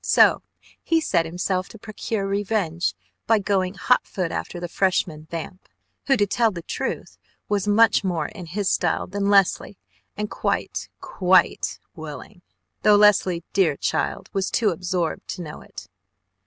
So 0.03 0.41
he 0.81 0.99
set 0.99 1.27
himself 1.27 1.69
to 1.69 1.77
procure 1.77 2.25
revenge 2.25 2.95
by 3.27 3.37
going 3.37 3.75
hot 3.75 4.03
foot 4.07 4.31
after 4.31 4.59
the 4.59 4.67
Freshman 4.67 5.27
"vamp" 5.29 5.69
who, 6.07 6.17
to 6.17 6.25
tell 6.25 6.49
the 6.49 6.63
truth, 6.63 7.19
was 7.47 7.67
much 7.67 8.03
more 8.03 8.25
in 8.29 8.47
his 8.47 8.67
style 8.67 9.05
than 9.05 9.29
Leslie 9.29 9.77
and 10.17 10.27
quite, 10.27 10.89
quite 11.01 11.77
willing 11.95 12.41
though 12.81 12.95
Leslie, 12.95 13.43
dear 13.53 13.77
child, 13.77 14.31
was 14.33 14.49
too 14.49 14.69
absorbed 14.69 15.27
to 15.27 15.43
know 15.43 15.61
it. 15.61 15.87